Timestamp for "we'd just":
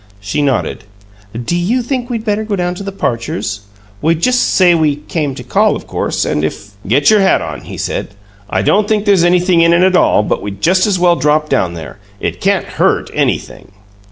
4.01-4.41, 10.41-10.87